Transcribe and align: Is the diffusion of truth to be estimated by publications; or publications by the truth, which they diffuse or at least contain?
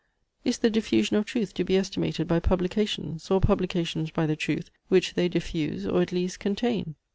Is 0.43 0.57
the 0.57 0.71
diffusion 0.71 1.15
of 1.15 1.25
truth 1.25 1.53
to 1.53 1.63
be 1.63 1.77
estimated 1.77 2.27
by 2.27 2.39
publications; 2.39 3.29
or 3.29 3.39
publications 3.39 4.09
by 4.09 4.25
the 4.25 4.35
truth, 4.35 4.71
which 4.87 5.13
they 5.13 5.29
diffuse 5.29 5.85
or 5.85 6.01
at 6.01 6.11
least 6.11 6.39
contain? 6.39 6.95